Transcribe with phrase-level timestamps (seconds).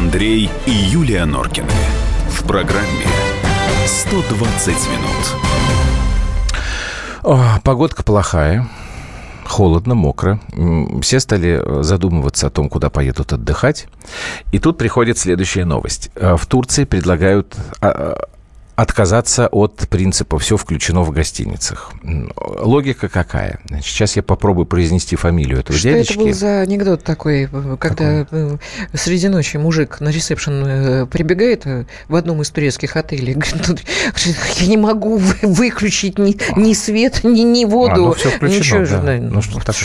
[0.00, 1.68] Андрей и Юлия Норкины.
[2.30, 3.04] В программе
[3.84, 4.74] 120
[7.22, 7.62] минут.
[7.62, 8.66] Погодка плохая.
[9.44, 10.40] Холодно, мокро.
[11.02, 13.88] Все стали задумываться о том, куда поедут отдыхать.
[14.52, 16.10] И тут приходит следующая новость.
[16.14, 18.24] Э, в Турции предлагают а,
[18.80, 21.92] отказаться от принципа «все включено в гостиницах».
[22.36, 23.60] Логика какая?
[23.68, 26.12] Значит, сейчас я попробую произнести фамилию этого Что дядечки.
[26.14, 27.46] это был за анекдот такой,
[27.78, 28.26] когда Какой?
[28.30, 28.56] Э,
[28.94, 33.82] среди ночи мужик на ресепшн э, прибегает э, в одном из турецких отелей, говорит,
[34.60, 37.92] я не могу выключить ни, ни свет, ни, ни воду.
[37.92, 38.84] А, ну, все включено, Ничего да.
[38.86, 39.16] же, да.
[39.18, 39.76] Ну, что так...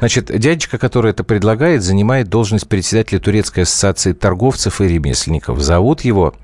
[0.00, 5.60] Значит, дядечка, который это предлагает, занимает должность председателя Турецкой ассоциации торговцев и ремесленников.
[5.60, 6.34] Зовут его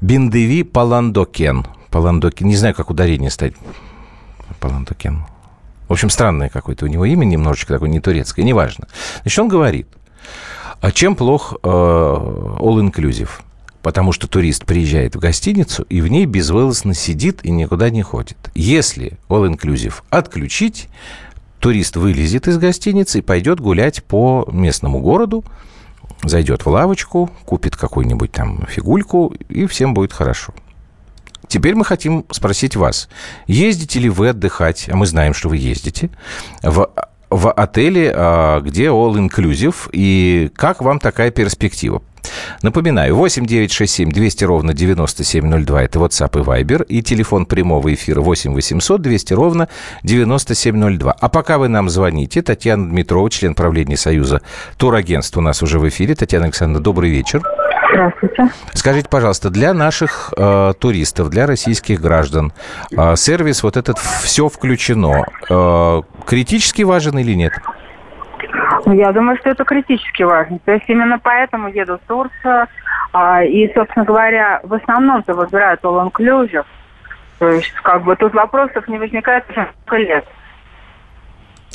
[0.00, 1.66] Биндеви Паландок Паландокен.
[1.90, 2.48] Паландокен.
[2.48, 3.56] Не знаю, как ударение ставить.
[4.60, 5.24] Паландокен.
[5.88, 8.88] В общем, странное какое-то у него имя, немножечко такое не турецкое, неважно.
[9.22, 9.86] Значит, он говорит,
[10.80, 13.28] а чем плох э, All Inclusive?
[13.82, 18.36] Потому что турист приезжает в гостиницу и в ней безвылазно сидит и никуда не ходит.
[18.54, 20.88] Если All Inclusive отключить,
[21.60, 25.44] турист вылезет из гостиницы и пойдет гулять по местному городу,
[26.24, 30.52] зайдет в лавочку, купит какую-нибудь там фигульку, и всем будет хорошо.
[31.48, 33.08] Теперь мы хотим спросить вас,
[33.46, 36.10] ездите ли вы отдыхать, а мы знаем, что вы ездите,
[36.62, 36.90] в,
[37.30, 42.02] в отеле, а, где all inclusive, и как вам такая перспектива?
[42.62, 47.92] Напоминаю, 8 9 6 7 200 ровно 9702– это WhatsApp и Viber, и телефон прямого
[47.92, 49.68] эфира 8 800 200 ровно
[50.02, 51.12] 9702.
[51.12, 54.42] А пока вы нам звоните, Татьяна Дмитрова, член правления Союза
[54.76, 56.14] турагентств у нас уже в эфире.
[56.14, 57.42] Татьяна Александровна, добрый вечер.
[57.96, 58.48] Здравствуйте.
[58.74, 62.52] Скажите, пожалуйста, для наших э, туристов, для российских граждан,
[62.94, 67.54] э, сервис вот этот все включено, э, критически важен или нет?
[68.84, 70.58] Ну, я думаю, что это критически важно.
[70.66, 72.66] То есть именно поэтому еду в Турцию.
[73.14, 76.66] Э, и, собственно говоря, в основном-то выбирают all inclusive.
[77.38, 80.24] То есть, как бы, тут вопросов не возникает уже несколько лет.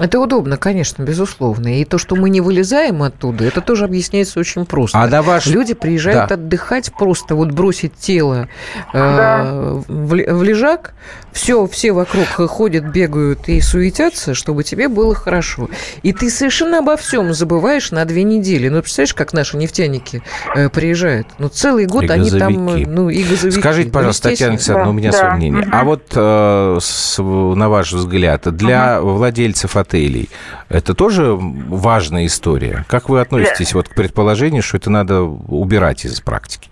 [0.01, 1.79] Это удобно, конечно, безусловно.
[1.79, 4.99] И то, что мы не вылезаем оттуда, это тоже объясняется очень просто.
[4.99, 5.45] А на ваш...
[5.45, 6.35] Люди приезжают да.
[6.35, 8.47] отдыхать, просто вот бросить тело
[8.93, 9.43] э, да.
[9.87, 10.93] в, в лежак,
[11.31, 15.69] все, все вокруг ходят, бегают и суетятся, чтобы тебе было хорошо.
[16.03, 18.69] И ты совершенно обо всем забываешь на две недели.
[18.69, 20.23] Ну, представляешь, как наши нефтяники
[20.55, 21.27] э, приезжают?
[21.37, 23.59] Ну, целый год и они там, ну, и газовики.
[23.59, 24.89] Скажите, ну, пожалуйста, ну, Татьяна Александровна, да.
[24.89, 25.17] у меня да.
[25.17, 25.61] свое мнение.
[25.61, 25.69] Угу.
[25.71, 29.13] А вот, э, с, на ваш взгляд, для угу.
[29.13, 30.29] владельцев отелей.
[30.69, 32.85] Это тоже важная история.
[32.87, 36.69] Как вы относитесь вот к предположению, что это надо убирать из практики?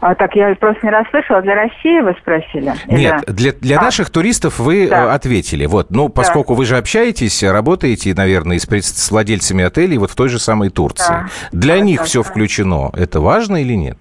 [0.00, 1.42] А, так, я просто не расслышала.
[1.42, 2.72] Для России вы спросили?
[2.86, 3.34] Нет, Или...
[3.34, 3.82] для, для а.
[3.82, 5.04] наших туристов вы да.
[5.04, 5.66] Э, ответили.
[5.66, 6.58] Вот, ну, поскольку да.
[6.58, 11.12] вы же общаетесь, работаете, наверное, с, с владельцами отелей вот в той же самой Турции.
[11.12, 11.28] Да.
[11.52, 12.30] Для да, них да, все да.
[12.30, 12.90] включено.
[12.94, 13.98] Это важно или нет?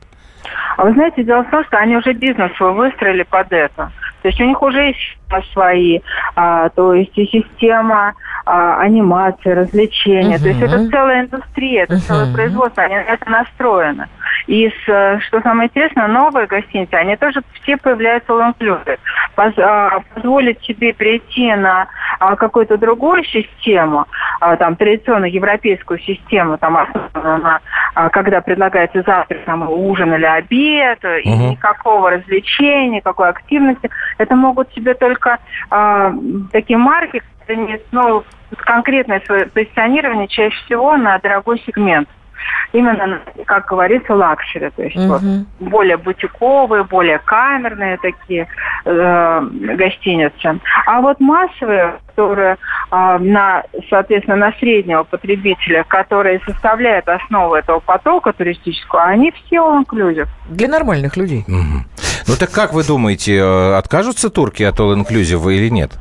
[0.78, 3.92] А вы знаете, дело в том, что они уже бизнес свой выстроили под это.
[4.22, 5.18] То есть у них уже есть
[5.54, 6.00] свои,
[6.36, 8.14] а, то есть и система
[8.46, 10.36] а, анимации, развлечения.
[10.36, 10.42] Uh-huh.
[10.42, 12.08] То есть это целая индустрия, это uh-huh.
[12.08, 14.08] целое производство, они на это настроены.
[14.48, 19.00] И с, что самое интересное, новые гостиницы, они тоже все появляются all inclusive.
[19.36, 21.88] А, позволить себе перейти на
[22.20, 24.06] а, какую-то другую систему,
[24.40, 26.78] а, там традиционную европейскую систему, там
[27.14, 27.60] на,
[28.12, 31.22] когда предлагается завтрак, там ужин или обед, uh-huh.
[31.22, 35.38] и никакого развлечения, никакой активности, это могут себе только
[35.70, 36.14] а,
[36.52, 37.22] такие марки,
[37.92, 38.24] ну,
[38.58, 42.08] конкретное свое позиционирование чаще всего на дорогой сегмент
[42.74, 45.08] именно, как говорится, luxury, то есть угу.
[45.08, 45.22] вот,
[45.60, 48.48] более бутиковые, более камерные такие
[48.86, 49.42] э,
[49.76, 50.60] гостиницы.
[50.86, 52.58] А вот массовые, которые
[52.92, 60.28] э, на, соответственно, на среднего потребителя, которые составляют основу этого потока туристического, они все inclusive.
[60.50, 61.44] Для нормальных людей.
[61.48, 61.86] Угу.
[62.28, 65.92] Ну так как вы думаете, э, откажутся турки от all inclusive или нет?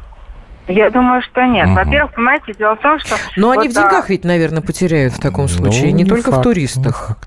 [0.68, 1.66] Я думаю, что нет.
[1.68, 1.74] Угу.
[1.74, 3.16] Во-первых, понимаете, дело в том, что...
[3.36, 4.12] Но вот, они в деньгах а...
[4.12, 7.18] ведь, наверное, потеряют в таком случае, ну, не, не только факт, в туристах.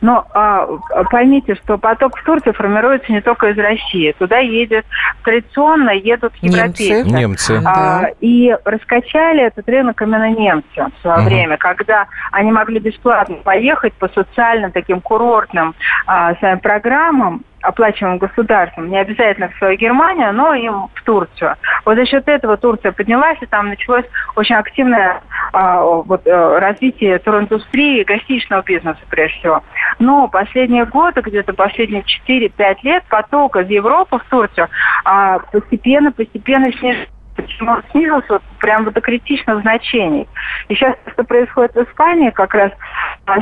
[0.00, 0.66] Но а,
[1.10, 4.14] поймите, что поток в Турцию формируется не только из России.
[4.18, 4.84] Туда едет,
[5.24, 7.02] традиционно едут европейцы.
[7.02, 7.52] Немцы.
[7.52, 7.62] немцы.
[7.64, 8.10] А, да.
[8.20, 11.26] И раскачали этот рынок именно немцы в свое угу.
[11.26, 15.74] время, когда они могли бесплатно поехать по социальным таким курортным
[16.06, 21.56] а, своим программам оплачиваемым государством, не обязательно в свою Германию, но и в Турцию.
[21.84, 24.04] Вот за счет этого Турция поднялась, и там началось
[24.36, 25.20] очень активное
[25.52, 29.62] а, вот, а, развитие туриндустрии гостиничного бизнеса прежде всего.
[29.98, 34.68] Но последние годы, где-то последние 4-5 лет, поток из Европы в Турцию
[35.04, 40.28] а, постепенно-постепенно снижается почему он снизился прям вот до критичных значений.
[40.68, 42.72] И сейчас, что происходит в Испании, как раз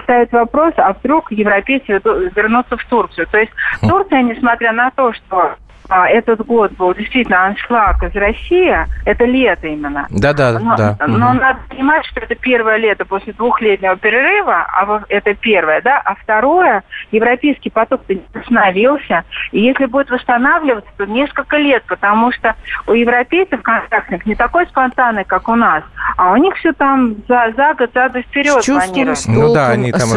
[0.02, 2.00] ставит вопрос, а вдруг европейцы
[2.34, 3.26] вернутся в Турцию.
[3.28, 5.56] То есть Турция, несмотря на то, что
[5.88, 10.06] этот год был действительно аншлаг из России, это лето именно.
[10.11, 10.97] Да, да, но, да.
[11.06, 11.38] Но угу.
[11.38, 16.83] надо понимать, что это первое лето после двухлетнего перерыва, а это первое, да, а второе,
[17.11, 22.55] европейский поток не остановился, и если будет восстанавливаться, то несколько лет, потому что
[22.87, 25.82] у европейцев контактных не такой спонтанный, как у нас,
[26.17, 29.21] а у них все там за, за год, за год вперед планируют.
[29.27, 30.09] Ну да, они там.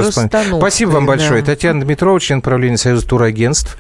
[0.60, 1.42] Спасибо вам большое.
[1.42, 1.48] Да.
[1.48, 3.78] Татьяна Дмитрова, член правления Союза турагентств.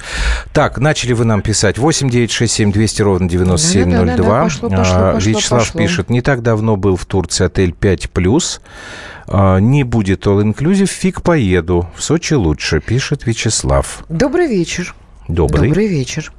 [0.53, 4.05] Так, начали вы нам писать 8 9 6 7 200 ровно 9702.
[4.05, 5.81] Да, да, да, пошло, пошло, пошло, Вячеслав пошло.
[5.81, 8.59] пишет, не так давно был в Турции отель 5+.
[9.27, 11.89] А, не будет all inclusive, фиг поеду.
[11.95, 14.03] В Сочи лучше, пишет Вячеслав.
[14.09, 14.93] Добрый вечер.
[15.27, 15.69] Добрый.
[15.69, 16.33] Добрый вечер.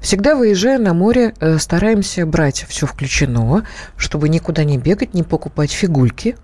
[0.00, 3.66] Всегда выезжая на море, э, стараемся брать все включено,
[3.96, 6.36] чтобы никуда не бегать, не покупать фигульки,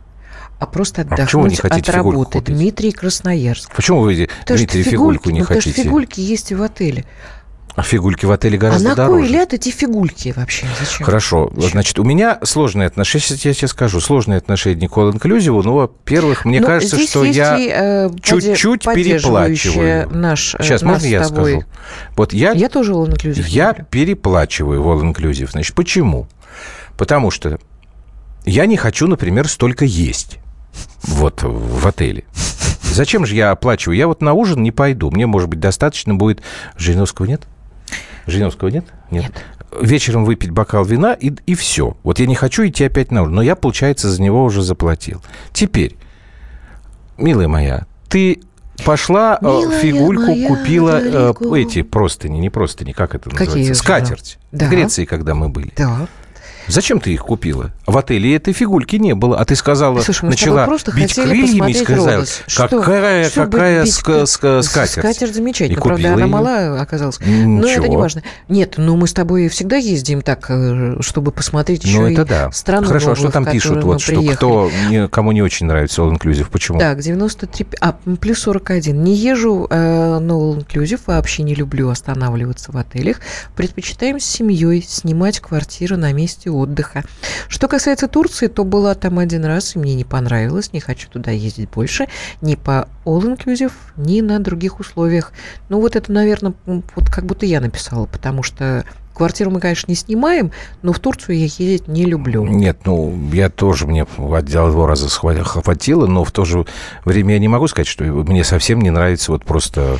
[0.58, 2.40] а просто а отдохнуть а от работы.
[2.40, 3.74] Дмитрий Красноярск.
[3.74, 5.70] Почему вы, Дмитрий, фигульку не ну, хотите?
[5.70, 7.04] Потому что фигульки есть и в отеле.
[7.74, 9.22] А фигульки в отеле гораздо а на дороже.
[9.22, 10.66] кой ляд эти фигульки вообще?
[10.78, 11.06] Зачем?
[11.06, 11.50] Хорошо.
[11.54, 11.70] Зачем?
[11.70, 15.62] Значит, у меня сложные отношения, я тебе скажу, сложные отношения к all inclusive.
[15.62, 20.08] Ну, во-первых, мне Но ну, кажется, что я э, чуть-чуть переплачиваю.
[20.10, 21.64] Наш, э, сейчас можно я скажу?
[22.14, 23.46] Вот я, я тоже all inclusive.
[23.48, 23.86] Я люблю.
[23.90, 25.50] переплачиваю в all inclusive.
[25.50, 26.26] Значит, почему?
[26.98, 27.58] Потому что
[28.44, 30.38] я не хочу, например, столько есть
[31.04, 32.24] вот в отеле.
[32.82, 33.96] Зачем же я оплачиваю?
[33.96, 35.10] Я вот на ужин не пойду.
[35.10, 36.42] Мне, может быть, достаточно будет...
[36.76, 37.46] Жириновского нет?
[38.26, 38.84] Жириновского нет?
[39.10, 39.24] Нет.
[39.24, 39.44] нет.
[39.80, 41.96] Вечером выпить бокал вина и, и все.
[42.02, 45.22] Вот я не хочу идти опять на ужин, но я, получается, за него уже заплатил.
[45.52, 45.96] Теперь,
[47.16, 48.40] милая моя, ты
[48.84, 53.74] пошла э, Милая фигульку, моя, купила э, эти простыни, не простыни, как это Какие называется?
[53.74, 54.38] Скатерть.
[54.50, 54.66] Да.
[54.66, 55.72] В Греции, когда мы были.
[55.76, 56.06] Да.
[56.68, 57.72] Зачем ты их купила?
[57.86, 59.38] В отеле этой фигульки не было.
[59.38, 62.24] А ты сказала, Слушай, начала просто бить крыльями и сказала,
[62.82, 63.92] какая, что какая бить...
[63.92, 65.04] ска- ска- скатерть.
[65.04, 65.80] Скатерть замечательно.
[65.80, 67.20] Правда, она мала оказалась.
[67.20, 67.60] Ничего.
[67.60, 68.22] Но это не важно.
[68.48, 72.24] Нет, ну мы с тобой всегда ездим так, э, чтобы посмотреть еще ну, это и
[72.24, 72.52] да.
[72.52, 73.84] страну Хорошо, новую, а что там пишут?
[73.84, 74.70] Вот, что кто,
[75.10, 76.78] кому не очень нравится All Inclusive, почему?
[76.78, 77.66] Так, 93...
[77.80, 79.02] А, плюс 41.
[79.02, 83.18] Не езжу э, на All Inclusive, вообще не люблю останавливаться в отелях.
[83.56, 86.61] Предпочитаем с семьей снимать квартиру на месте отдыха.
[87.48, 91.30] Что касается Турции, то была там один раз, и мне не понравилось, не хочу туда
[91.30, 92.06] ездить больше,
[92.40, 95.32] ни по all-inclusive, ни на других условиях.
[95.68, 99.94] Ну, вот это, наверное, вот как будто я написала, потому что Квартиру мы, конечно, не
[99.94, 102.46] снимаем, но в Турцию я ездить не люблю.
[102.46, 106.64] Нет, ну, я тоже, мне отдел два раза хватило, но в то же
[107.04, 109.98] время я не могу сказать, что мне совсем не нравится вот просто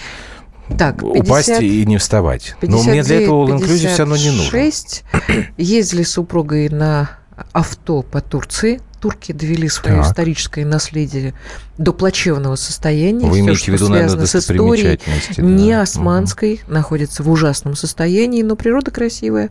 [0.73, 2.57] так, 50, упасть и не вставать.
[2.61, 4.51] 59, Но мне для этого all inclusive все равно не нужно.
[4.51, 5.05] 6
[5.57, 7.11] ездили с супругой на
[7.53, 8.81] авто по Турции.
[9.01, 10.07] Турки довели свое так.
[10.07, 11.35] историческое наследие
[11.77, 13.27] до плачевного состояния.
[13.27, 15.01] Вы Все, имеете в виду, наверное, с историей
[15.37, 15.43] да.
[15.43, 16.73] не османской, угу.
[16.73, 19.51] находится в ужасном состоянии, но природа красивая,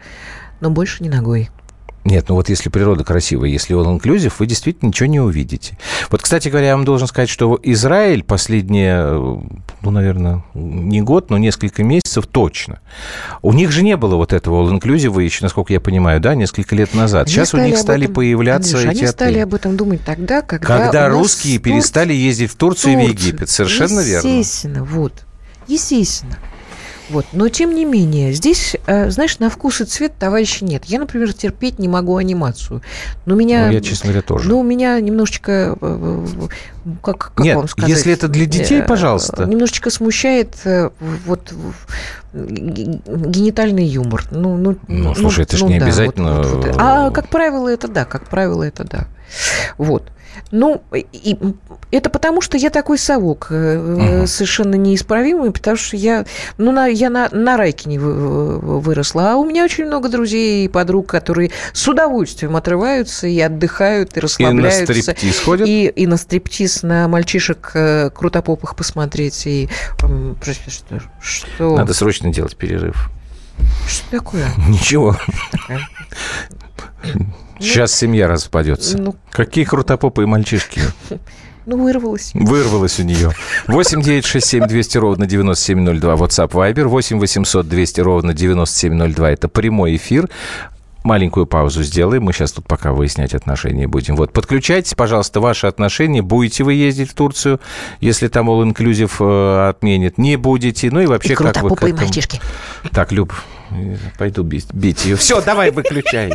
[0.62, 1.50] но больше не ногой.
[2.04, 5.78] Нет, ну вот если природа красивая, если он инклюзив, вы действительно ничего не увидите.
[6.10, 9.12] Вот, кстати говоря, я вам должен сказать, что Израиль последние,
[9.82, 12.80] ну, наверное, не год, но несколько месяцев точно.
[13.44, 16.96] У них же не было вот этого inclusive еще, насколько я понимаю, да, несколько лет
[16.96, 17.28] назад.
[17.28, 20.42] Они Сейчас у них стали этом, появляться Андрюш, эти Они стали об этом думать тогда,
[20.42, 21.66] когда Когда русские Тур...
[21.66, 23.50] перестали ездить в Турцию, Турцию и в Египет.
[23.50, 24.28] Совершенно Естественно, верно.
[24.40, 25.14] Естественно, вот.
[25.68, 26.38] Естественно.
[27.12, 27.26] Вот.
[27.34, 30.86] Но, тем не менее, здесь, э, знаешь, на вкус и цвет товарища нет.
[30.86, 32.82] Я, например, терпеть не могу анимацию.
[33.26, 34.50] Но меня, ну, я, честно говоря, тоже.
[34.50, 36.26] Ну, у меня немножечко, э,
[37.04, 37.90] как, как нет, вам сказать?
[37.90, 39.46] если это для детей, э, пожалуйста.
[39.46, 40.56] Немножечко смущает
[41.26, 41.54] вот
[42.34, 44.24] генитальный юмор.
[44.32, 46.38] Ну, ну, ну, ну слушай, это ну, же не да, обязательно...
[46.38, 46.76] Вот, вот, вот.
[46.78, 49.08] А, как правило, это да, как правило, это да.
[49.78, 50.04] Вот.
[50.52, 51.38] Ну, и
[51.92, 54.28] это потому, что я такой совок угу.
[54.28, 56.26] совершенно неисправимый, потому что я,
[56.58, 60.68] ну, на, я на, на райке не выросла, а у меня очень много друзей и
[60.68, 64.94] подруг, которые с удовольствием отрываются и отдыхают, и расслабляются.
[64.94, 65.68] И на стриптиз ходят?
[65.68, 69.48] И, и на стриптиз, на мальчишек э, крутопопых посмотреть.
[69.48, 69.70] И,
[70.42, 71.78] что, что?
[71.78, 73.10] Надо срочно делать перерыв.
[73.88, 74.48] Что такое?
[74.68, 75.18] Ничего.
[77.60, 78.98] Сейчас семья распадется.
[78.98, 80.82] Ну, Какие крутопопые мальчишки.
[81.68, 82.32] Ну, вырвалось.
[82.34, 83.32] Вырвалось у нее.
[83.68, 86.16] 8 9 6 7 200 ровно 9702.
[86.16, 86.86] WhatsApp Viber.
[86.86, 89.32] 8 800 200 ровно 9702.
[89.32, 90.28] Это прямой эфир.
[91.04, 92.24] Маленькую паузу сделаем.
[92.24, 94.16] Мы сейчас тут пока выяснять отношения будем.
[94.16, 96.22] Вот, подключайтесь, пожалуйста, ваши отношения.
[96.22, 97.60] Будете вы ездить в Турцию,
[98.00, 100.18] если там all inclusive э, отменит?
[100.18, 100.92] Не будете?
[100.92, 102.02] Ну и вообще, и как вы к этому...
[102.02, 102.40] мальчишки.
[102.92, 103.34] Так, Люб,
[104.18, 105.16] Пойду бить, бить ее.
[105.16, 106.32] Все, давай, выключай.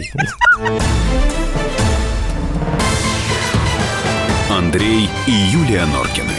[4.51, 6.33] Андрей и Юлия Норкины.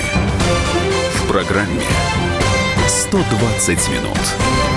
[1.14, 1.82] В программе
[2.88, 4.77] 120 минут.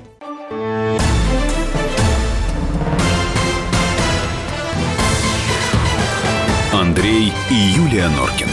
[8.01, 8.49] Юлия Норкины.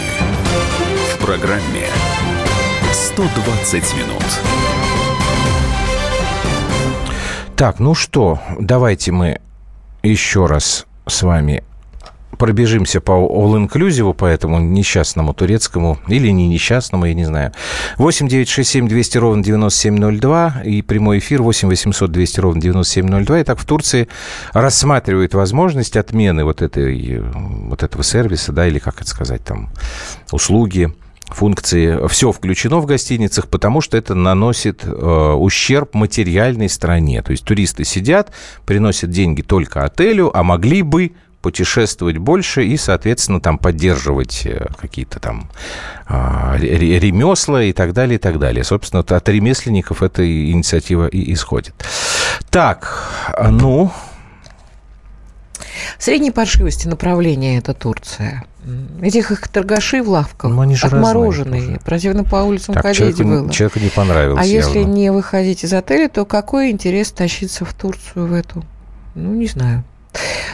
[1.14, 1.86] В программе
[2.92, 4.24] 120 минут.
[7.56, 9.40] Так, ну что, давайте мы
[10.02, 11.64] еще раз с вами
[12.38, 17.52] пробежимся по all-inclusive, по этому несчастному турецкому, или не несчастному, я не знаю.
[17.96, 23.42] 8 9 6 7 200 ровно 9702 и прямой эфир 8 800 200 ровно 9702.
[23.42, 24.08] Итак, в Турции
[24.52, 29.70] рассматривают возможность отмены вот, этой, вот этого сервиса, да, или как это сказать, там,
[30.32, 30.92] услуги,
[31.30, 37.22] функции, все включено в гостиницах, потому что это наносит э, ущерб материальной стране.
[37.22, 38.32] То есть туристы сидят,
[38.64, 41.12] приносят деньги только отелю, а могли бы
[41.48, 45.48] путешествовать больше и, соответственно, там поддерживать э, какие-то там
[46.06, 48.64] а, ремесла и так далее, и так далее.
[48.64, 51.72] Собственно, от ремесленников эта инициатива и исходит.
[52.50, 53.10] Так,
[53.48, 53.90] ну...
[55.98, 58.44] Средней паршивости направления это Турция.
[59.00, 62.98] Этих их торгашей в лавках, ну, они же отмороженные, разные, противно по улицам так, ходить
[62.98, 63.50] человеку, было.
[63.50, 64.68] Человеку не понравилось А явно.
[64.68, 68.62] если не выходить из отеля, то какой интерес тащиться в Турцию в эту?
[69.14, 69.82] Ну, не знаю.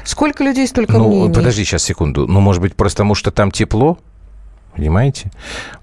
[0.04, 1.34] Сколько людей, столько ну, мнений.
[1.34, 2.26] подожди сейчас секунду.
[2.26, 3.98] Ну, может быть, просто потому что там тепло?
[4.74, 5.30] Понимаете?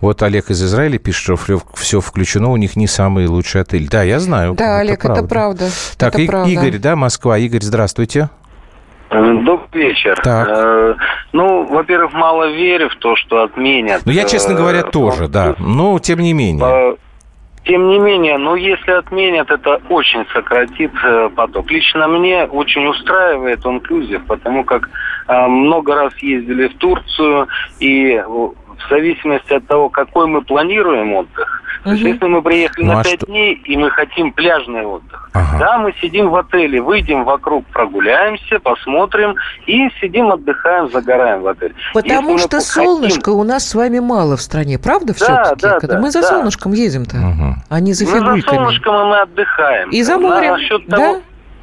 [0.02, 3.88] Вот Олег из Израиля пишет, что все включено, у них не самый лучший отель.
[3.88, 4.54] Да, я знаю.
[4.54, 5.20] Да, это Олег, правда.
[5.20, 5.70] это правда.
[5.98, 6.50] Так, это И- правда.
[6.52, 7.38] Игорь, да, Москва.
[7.38, 8.30] Игорь, здравствуйте.
[9.10, 10.20] Добрый вечер.
[10.24, 10.48] Так.
[10.50, 10.96] Э,
[11.34, 14.02] ну, во-первых, мало верю в то, что отменят.
[14.06, 15.56] Ну, я, честно э, говоря, тоже, да.
[15.60, 16.96] Но, тем не менее.
[17.64, 21.70] Тем не менее, ну, если отменят, это очень сократит э, поток.
[21.70, 24.90] Лично мне очень устраивает инклюзив, потому как
[25.28, 27.48] э, много раз ездили в Турцию,
[27.80, 32.14] и э, в зависимости от того, какой мы планируем отдых, то есть Мгм.
[32.14, 35.58] если мы приехали Ну, на а пять что- дней, и мы хотим пляжный отдых, Ага.
[35.60, 39.36] да, мы сидим в отеле, выйдем вокруг, прогуляемся, посмотрим
[39.66, 41.74] и сидим, отдыхаем, загораем в отеле.
[41.94, 45.62] Потому Если что хотим- солнышка у нас с вами мало в стране, правда Да, все-таки?
[45.62, 46.28] да, Когда да, мы за да.
[46.28, 47.56] солнышком едем-то, Мгм.
[47.70, 49.90] а не за Мы за солнышком и мы отдыхаем.
[49.90, 50.58] И за морем,
[50.88, 50.98] да?
[50.98, 51.22] того-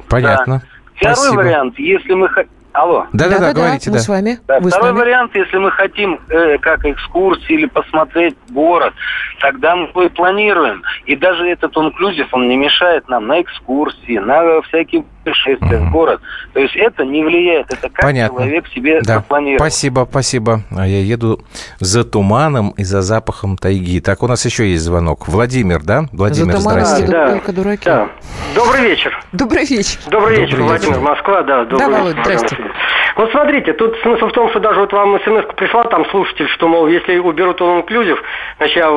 [0.09, 0.61] Понятно.
[0.95, 1.35] Второй Спасибо.
[1.41, 2.51] вариант, если мы хотим...
[2.71, 3.07] Алло.
[3.13, 4.03] Да-да-да, говорите, мы да.
[4.03, 4.39] с вами.
[4.47, 5.01] Да, Вы с второй нами?
[5.01, 8.93] вариант, если мы хотим э, как экскурсии или посмотреть город,
[9.41, 10.83] тогда мы планируем.
[11.05, 15.89] И даже этот инклюзив, он не мешает нам на экскурсии, на всякие путешествия Мгм.
[15.89, 16.21] в город.
[16.53, 18.37] То есть это не влияет, это как Понятно.
[18.39, 19.15] человек себе Да.
[19.15, 19.57] запланировал.
[19.59, 20.61] Спасибо, спасибо.
[20.75, 21.41] А я еду
[21.79, 23.99] за туманом и за запахом тайги.
[23.99, 25.27] Так, у нас еще есть звонок.
[25.27, 26.03] Владимир, да?
[26.13, 27.07] Владимир, За туманом здрасте.
[27.07, 27.31] Да.
[27.31, 27.85] только дураки.
[27.85, 28.09] Да.
[28.55, 29.19] Добрый вечер.
[29.31, 29.99] Добрый вечер.
[30.09, 30.63] Добрый, Добрый вечер, вечер.
[30.67, 31.65] Владимир, Москва, да.
[31.65, 32.57] Добрый Да, вечер, Володь, здрасте.
[32.59, 32.73] Васильевна.
[33.15, 36.67] Вот смотрите, тут смысл в том, что даже вот вам смс пришла там слушатель, что,
[36.67, 38.21] мол, если уберут он инклюзив,
[38.57, 38.89] значит, я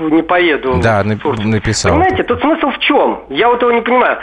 [0.00, 1.48] не поеду Да, Турцию.
[1.48, 1.92] написал.
[1.92, 3.20] Понимаете, тут смысл в чем?
[3.28, 4.18] Я вот его не понимаю.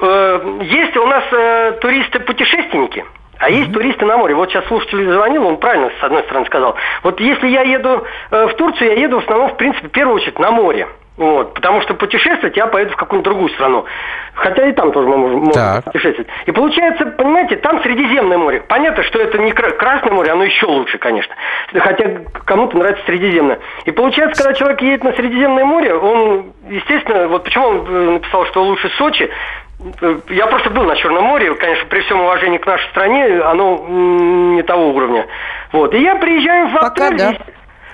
[0.00, 3.04] Э, Есть у нас э, туристы-путешественники,
[3.38, 4.34] а есть туристы на море.
[4.34, 6.74] Вот сейчас слушатель звонил, он правильно с одной стороны сказал.
[7.02, 10.16] Вот если я еду э, в Турцию, я еду в основном, в принципе, в первую
[10.16, 10.88] очередь на море.
[11.18, 13.84] Вот, потому что путешествовать я поеду в какую-нибудь другую страну.
[14.34, 15.84] Хотя и там тоже мы можем, Так.
[15.86, 16.28] путешествовать.
[16.46, 18.62] И получается, понимаете, там Средиземное море.
[18.68, 21.34] Понятно, что это не Кра- Красное море, оно еще лучше, конечно.
[21.74, 23.58] Хотя кому-то нравится Средиземное.
[23.84, 28.46] И получается, когда человек едет на Средиземное море, он, естественно, вот почему он э, написал,
[28.46, 29.28] что лучше Сочи,
[30.00, 33.84] Э, я просто был на Черном море, конечно, при всем уважении к нашей стране, оно
[33.88, 35.26] не того уровня.
[35.72, 35.94] Вот.
[35.94, 37.18] И я приезжаю в Пока отель.
[37.18, 37.32] да.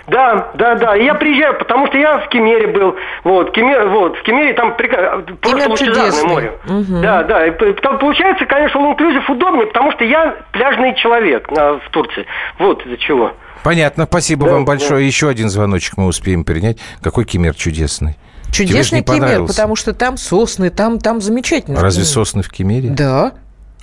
[0.07, 0.97] Да, да, да.
[0.97, 2.95] И я приезжаю, потому что я в Кемере был.
[3.25, 6.53] Вот, Кемер, вот, в Кемере там прека- просто лучезарное море.
[6.67, 7.01] Мгм.
[7.03, 7.47] Да, да.
[7.47, 7.51] И
[7.83, 12.27] там получается, конечно, inclusive удобнее, потому что я пляжный человек на- в Турции.
[12.59, 13.33] Вот из-за чего.
[13.63, 14.73] Понятно, спасибо Да, вам да.
[14.73, 15.07] большое.
[15.07, 16.77] Еще один звоночек мы успеем принять.
[17.03, 18.17] Какой кемер чудесный.
[18.53, 21.81] Чудесный Кемер, потому что там сосны, там, там замечательно.
[21.81, 22.91] Разве сосны в Кемере?
[22.91, 23.33] Да.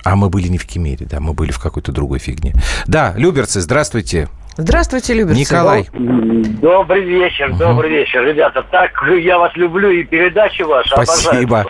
[0.04, 2.54] А мы были не в Кемере, да, мы были в какой-то другой фигне.
[2.86, 4.28] Да, Люберцы, здравствуйте.
[4.56, 5.40] Здравствуйте, Люберцы.
[5.40, 5.88] Николай.
[5.92, 8.62] Добрый вечер, добрый вечер, ребята.
[8.70, 11.16] Так я вас люблю и передачи ваши обожаю.
[11.18, 11.66] Спасибо.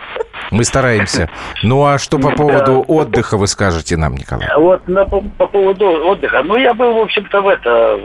[0.51, 1.29] Мы стараемся.
[1.63, 4.47] Ну а что по поводу отдыха вы скажете нам, Николай?
[4.57, 6.43] Вот на, по, по поводу отдыха.
[6.43, 7.99] Ну, я был, в общем-то, в это,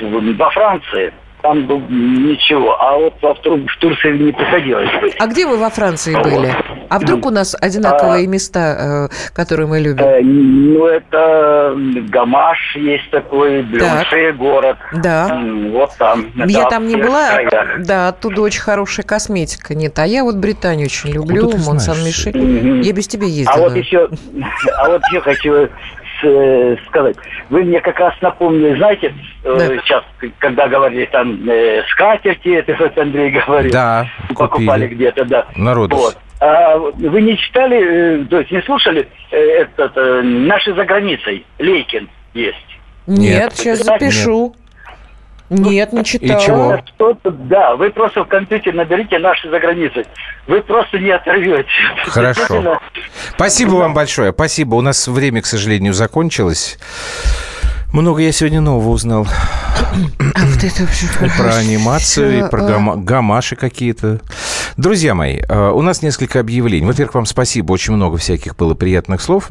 [0.00, 1.12] во Франции.
[1.46, 2.76] Там был ничего.
[2.82, 5.14] А вот во Тур- в Турции не приходилось быть.
[5.20, 6.52] А где вы во Франции были?
[6.88, 10.04] А вдруг у нас одинаковые места, э, которые мы любим?
[10.04, 11.76] Э, ну, это
[12.08, 14.76] Гамаш есть такой, Блюмше город.
[14.92, 15.40] Да.
[15.70, 16.26] Вот там.
[16.34, 17.82] Я да, там не в была, краях.
[17.86, 19.96] да, оттуда очень хорошая косметика нет.
[20.00, 21.52] А я вот Британию очень люблю?
[21.56, 22.36] Монсан-Мишель.
[22.36, 22.80] Мгм.
[22.80, 23.54] Я без тебя ездила.
[23.54, 24.08] А вот еще,
[24.78, 25.68] а вот еще хочу
[26.22, 27.16] э, сказать.
[27.50, 29.66] Вы мне как раз напомнили, знаете, э, Да.
[29.82, 30.04] сейчас,
[30.38, 33.72] когда говорили там э, скатерти, это вот Андрей говорил.
[33.72, 34.94] Да, Покупали купили.
[34.94, 35.46] где-то, да.
[35.56, 35.96] Народу.
[35.96, 36.16] Вот.
[36.40, 42.56] А вы не читали, э, то есть не слушали этот «Наши за границей» Лейкин есть.
[43.06, 43.52] Нет, Нет.
[43.54, 44.48] сейчас запишу.
[44.48, 44.65] Нет,
[45.50, 46.40] не читала.
[46.40, 46.72] чего?
[46.74, 50.04] Это что-то- да, вы просто в компьютер наберите «Наши за границей».
[50.46, 51.68] Вы просто не оторвете.
[52.06, 52.80] Хорошо.
[53.34, 54.32] Спасибо вам большое.
[54.32, 54.74] Спасибо.
[54.76, 56.78] У нас время, к сожалению, закончилось.
[57.92, 59.26] Много я сегодня нового узнал.
[60.34, 61.06] А вот это вообще...
[61.06, 64.20] И про анимацию, и про гама- гамаши какие-то.
[64.76, 66.84] Друзья мои, э, у нас несколько объявлений.
[66.86, 67.72] Во-первых, вам спасибо.
[67.72, 69.48] Очень много всяких было приятных слов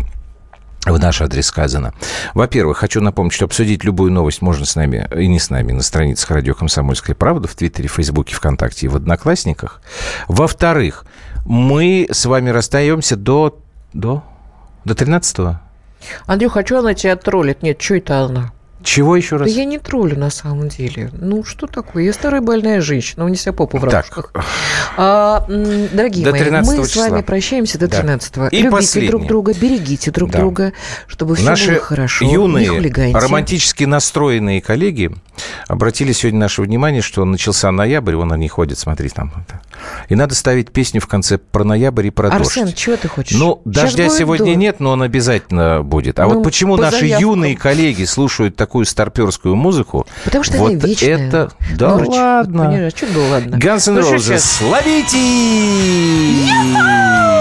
[0.85, 1.93] в наш адрес сказано.
[2.33, 5.81] Во-первых, хочу напомнить, что обсудить любую новость можно с нами и не с нами на
[5.81, 9.81] страницах радио «Комсомольская правда» в Твиттере, Фейсбуке, ВКонтакте и в Одноклассниках.
[10.27, 11.05] Во-вторых,
[11.45, 13.59] мы с вами расстаемся до...
[13.93, 14.23] До?
[14.83, 15.59] До 13-го?
[16.25, 17.63] Андрюх, хочу она тебя троллит.
[17.63, 18.51] Нет, что это она?
[18.85, 19.51] Чего еще Да раз?
[19.53, 21.09] я не троллю на самом деле.
[21.19, 22.03] Ну, что такое?
[22.03, 23.91] Я старая больная женщина, унеся попу в Так.
[23.91, 24.31] ракушках.
[24.95, 27.21] А, м, дорогие До мои, 13 мы с вами числа.
[27.23, 27.97] прощаемся до Да.
[28.01, 29.09] 13 И Любите последнее.
[29.11, 30.37] друг друга, берегите друг Да.
[30.39, 30.73] друга,
[31.07, 32.25] чтобы все Наши было хорошо.
[32.25, 35.11] юные, романтически настроенные коллеги
[35.67, 39.33] обратили сегодня наше внимание, что начался ноябрь, вон они ходят, смотри там.
[40.09, 42.77] И надо ставить песню в конце про ноябрь и про Арсен, дождь.
[42.77, 43.37] чего ты хочешь?
[43.37, 44.57] Ну, Щас дождя сегодня дождь.
[44.57, 46.19] нет, но он обязательно будет.
[46.19, 47.29] А Ну, вот почему по наши заявкам.
[47.29, 50.05] юные коллеги слушают такую старперскую музыку?
[50.23, 51.27] Потому что вот она вечная.
[51.27, 51.51] это...
[51.77, 52.63] Да Норыч, ладно.
[52.65, 53.55] Понимаешь, а что было ладно?
[53.55, 55.17] Guns N' Ну, Roses, ловите!
[56.55, 57.34] Андрей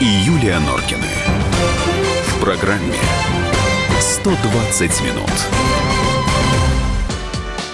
[0.00, 1.08] и Юлия Норкины.
[2.28, 2.94] В программе
[4.00, 5.30] 120 минут.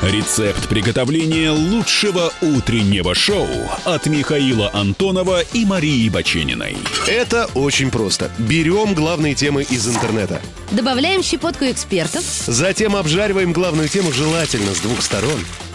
[0.00, 3.48] Рецепт приготовления лучшего утреннего шоу
[3.84, 6.76] от Михаила Антонова и Марии Бачениной.
[7.06, 8.30] Это очень просто.
[8.38, 10.40] Берем главные темы из интернета.
[10.70, 15.40] Добавляем щепотку экспертов, Затем обжариваем главную тему желательно с двух сторон.